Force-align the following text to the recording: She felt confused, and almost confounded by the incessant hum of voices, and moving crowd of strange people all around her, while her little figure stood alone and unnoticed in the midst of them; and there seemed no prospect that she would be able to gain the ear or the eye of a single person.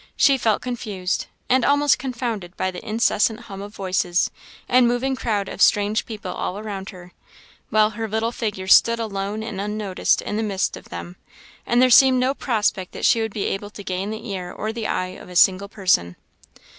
She 0.17 0.35
felt 0.35 0.63
confused, 0.63 1.27
and 1.47 1.63
almost 1.63 1.99
confounded 1.99 2.57
by 2.57 2.71
the 2.71 2.83
incessant 2.83 3.41
hum 3.41 3.61
of 3.61 3.75
voices, 3.75 4.31
and 4.67 4.87
moving 4.87 5.15
crowd 5.15 5.47
of 5.47 5.61
strange 5.61 6.07
people 6.07 6.31
all 6.33 6.57
around 6.57 6.89
her, 6.89 7.13
while 7.69 7.91
her 7.91 8.07
little 8.07 8.31
figure 8.31 8.65
stood 8.65 8.97
alone 8.99 9.43
and 9.43 9.61
unnoticed 9.61 10.23
in 10.23 10.37
the 10.37 10.41
midst 10.41 10.75
of 10.75 10.89
them; 10.89 11.17
and 11.67 11.83
there 11.83 11.91
seemed 11.91 12.19
no 12.19 12.33
prospect 12.33 12.93
that 12.93 13.05
she 13.05 13.21
would 13.21 13.31
be 13.31 13.45
able 13.45 13.69
to 13.69 13.83
gain 13.83 14.09
the 14.09 14.27
ear 14.27 14.51
or 14.51 14.73
the 14.73 14.87
eye 14.87 15.09
of 15.09 15.29
a 15.29 15.35
single 15.35 15.69
person. 15.69 16.15